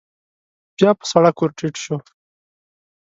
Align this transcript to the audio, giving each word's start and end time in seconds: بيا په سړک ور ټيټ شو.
بيا 0.77 0.91
په 0.99 1.03
سړک 1.11 1.35
ور 1.39 1.51
ټيټ 1.57 1.75
شو. 1.83 1.97